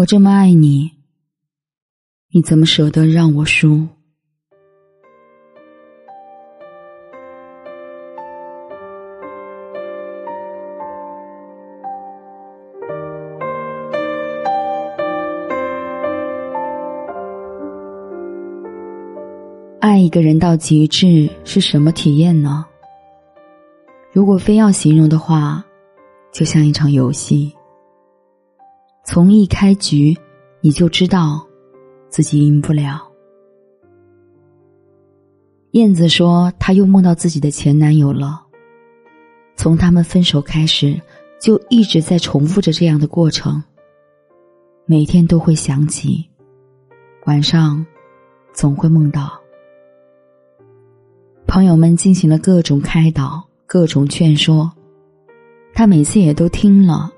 [0.00, 0.92] 我这么爱你，
[2.32, 3.86] 你怎么舍得让我输？
[19.80, 22.64] 爱一个人到极致是什么体验呢？
[24.12, 25.62] 如果非要形容的话，
[26.32, 27.54] 就像一场游戏。
[29.12, 30.16] 从一开局，
[30.60, 31.44] 你就知道
[32.08, 33.02] 自己赢不了。
[35.72, 38.40] 燕子说，她又梦到自己的前男友了。
[39.56, 40.96] 从他们分手开始，
[41.40, 43.60] 就一直在重复着这样的过程。
[44.86, 46.24] 每天都会想起，
[47.26, 47.84] 晚上
[48.54, 49.32] 总会梦到。
[51.48, 54.70] 朋友们进行了各种开导、各种劝说，
[55.74, 57.12] 他每次也都听了。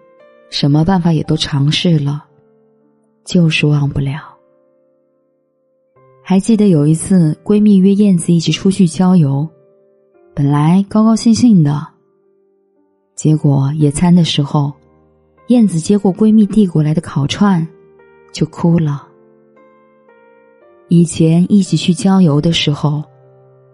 [0.52, 2.22] 什么办法也都尝试了，
[3.24, 4.20] 就是忘不了。
[6.22, 9.48] 还记得有一次，闺蜜约燕子一起出去郊游，
[10.34, 11.88] 本来高高兴兴的，
[13.14, 14.70] 结果野餐的时候，
[15.48, 17.66] 燕子接过闺蜜递过来的烤串，
[18.30, 19.08] 就哭了。
[20.88, 23.02] 以前一起去郊游的时候，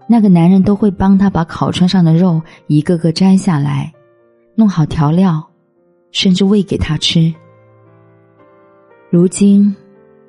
[0.09, 3.93] 那个男人都会帮她把烤串上的肉一个个摘下来，
[4.55, 5.45] 弄好调料。
[6.11, 7.33] 甚至喂给他吃。
[9.11, 9.75] 如今，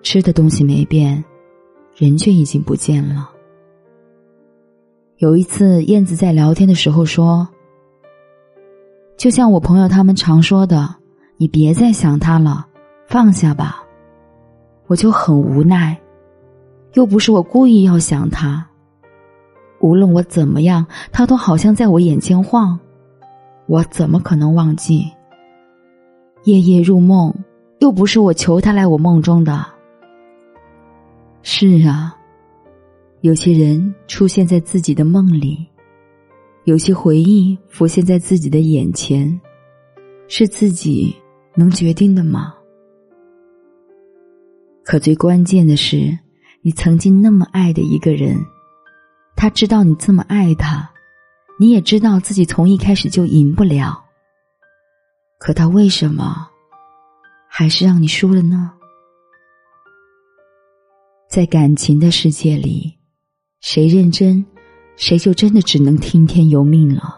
[0.01, 1.23] 吃的东西没变，
[1.95, 3.29] 人却已经不见了。
[5.17, 7.47] 有一次，燕子在聊天的时候说
[9.17, 10.95] ：“就像我朋友他们常说的，
[11.35, 12.65] 你别再想他了，
[13.07, 13.83] 放下吧。”
[14.87, 15.99] 我就很无奈，
[16.93, 18.65] 又不是我故意要想他。
[19.81, 22.79] 无论我怎么样，他都好像在我眼前晃，
[23.67, 25.05] 我怎么可能忘记？
[26.43, 27.33] 夜夜入梦，
[27.79, 29.65] 又不是我求他来我梦中的。
[31.41, 32.15] 是啊，
[33.21, 35.67] 有些人出现在自己的梦里，
[36.63, 39.39] 有些回忆浮现在自己的眼前，
[40.27, 41.15] 是自己
[41.55, 42.53] 能决定的吗？
[44.83, 46.17] 可最关键的是，
[46.61, 48.37] 你曾经那么爱的一个人，
[49.35, 50.89] 他知道你这么爱他，
[51.59, 54.03] 你也知道自己从一开始就赢不了。
[55.39, 56.45] 可他为什么
[57.47, 58.73] 还是让你输了呢？
[61.29, 62.93] 在感情的世界里，
[63.61, 64.45] 谁认真，
[64.97, 67.17] 谁就真的只能听天由命了。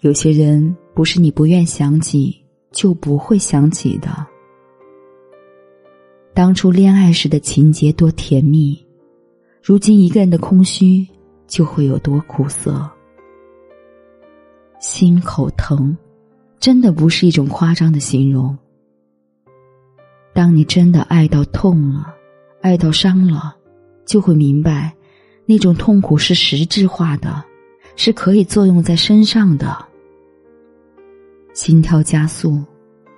[0.00, 2.34] 有些人不是你不愿想起
[2.72, 4.26] 就不会想起的。
[6.32, 8.82] 当初恋爱时的情节多甜蜜，
[9.62, 11.06] 如今一个人的空虚
[11.46, 12.90] 就会有多苦涩。
[14.80, 15.96] 心口疼，
[16.60, 18.56] 真的不是一种夸张的形容。
[20.32, 22.14] 当你真的爱到痛了，
[22.60, 23.56] 爱到伤了，
[24.06, 24.94] 就会明白，
[25.46, 27.42] 那种痛苦是实质化的，
[27.96, 29.76] 是可以作用在身上的。
[31.54, 32.62] 心跳加速，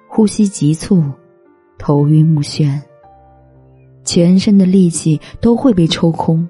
[0.09, 1.05] 呼吸急促，
[1.77, 2.81] 头晕目眩，
[4.03, 6.49] 全身的力气都会被抽空，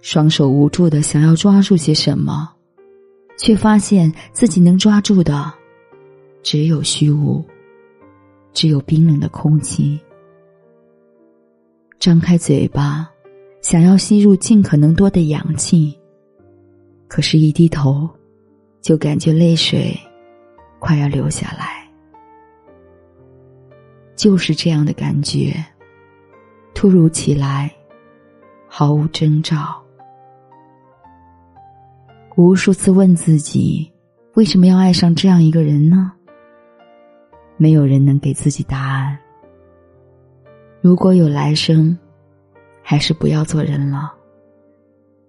[0.00, 2.52] 双手无助的想要抓住些什么。
[3.36, 5.52] 却发现自己能抓住的，
[6.42, 7.44] 只有虚无，
[8.52, 10.00] 只有冰冷的空气。
[11.98, 13.10] 张开嘴巴，
[13.60, 15.98] 想要吸入尽可能多的氧气，
[17.08, 18.08] 可是，一低头，
[18.80, 19.98] 就感觉泪水
[20.78, 21.82] 快要流下来。
[24.14, 25.54] 就是这样的感觉，
[26.74, 27.72] 突如其来，
[28.68, 29.81] 毫无征兆。
[32.34, 33.92] 无数次问自己，
[34.34, 36.10] 为什么要爱上这样一个人呢？
[37.58, 39.18] 没有人能给自己答案。
[40.80, 41.96] 如果有来生，
[42.82, 44.14] 还是不要做人了，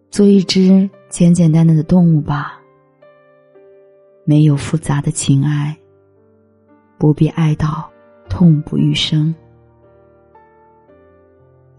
[0.09, 2.57] 做一只简简单单的动物吧。
[4.23, 5.77] 没有复杂的情爱，
[6.97, 7.91] 不必爱到
[8.29, 9.35] 痛不欲生。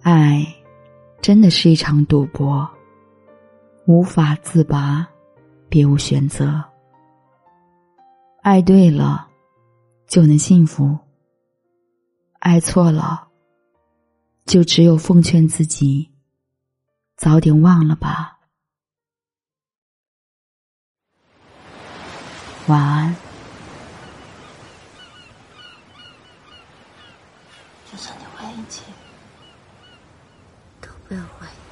[0.03, 0.47] 爱，
[1.23, 2.69] 真的是一场赌博，
[3.87, 5.09] 无法自拔。
[5.75, 6.63] 别无选择，
[8.43, 9.29] 爱对了
[10.07, 10.97] 就能幸福，
[12.39, 13.27] 爱错了
[14.47, 16.09] 就只有奉劝自己
[17.17, 18.39] 早点忘了吧。
[22.69, 23.17] 晚安。
[27.91, 28.85] 就算你怀疑一切，
[30.81, 31.64] 都不要怀疑。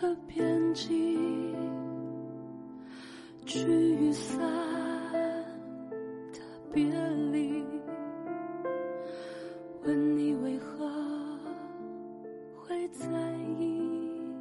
[0.00, 1.54] 的边际，
[3.46, 4.38] 聚散
[6.32, 6.40] 的
[6.72, 6.84] 别
[7.30, 7.64] 离。
[9.84, 10.90] 问你为何
[12.56, 13.06] 会在
[13.58, 14.32] 意？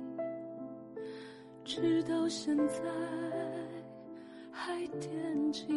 [1.63, 2.81] 直到现在
[4.51, 5.67] 还惦记，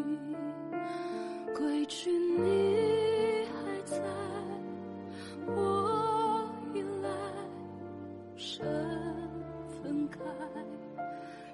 [1.56, 4.00] 归去你还在，
[5.54, 5.75] 我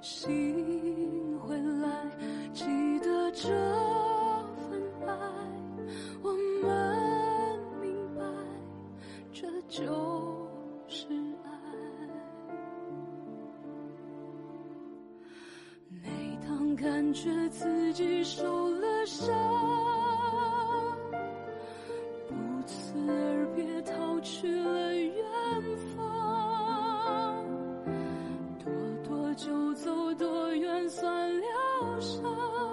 [0.03, 1.89] 心回来，
[2.53, 2.65] 记
[2.99, 3.49] 得这
[4.69, 5.15] 份爱，
[6.21, 8.25] 我们明白，
[9.33, 9.79] 这就
[10.89, 11.07] 是
[11.45, 11.51] 爱。
[15.89, 19.33] 每当感觉自己受了伤，
[29.35, 31.49] 就走，多远算疗
[32.01, 32.72] 伤？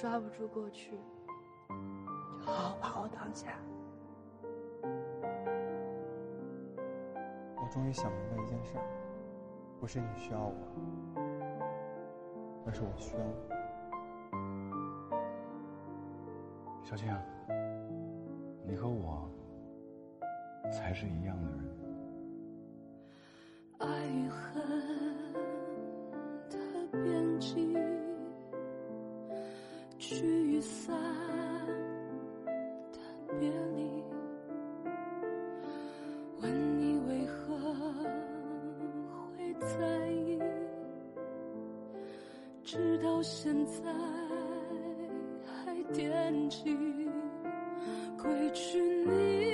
[0.00, 0.92] 抓不住过去，
[1.68, 3.52] 就好好把握当下。
[7.62, 8.84] 我终于想明白一件事儿，
[9.78, 10.54] 不是你需要我，
[12.64, 13.34] 而是我需要你。
[16.82, 17.14] 小青，
[18.64, 19.30] 你和我
[20.72, 21.79] 才是一样的人。
[30.10, 30.92] 聚散
[32.44, 32.52] 的
[33.38, 34.02] 别离。
[36.40, 37.56] 问你为何
[39.36, 40.36] 会在意？
[42.64, 43.82] 直到现在
[45.46, 46.76] 还惦记，
[48.20, 49.49] 归去你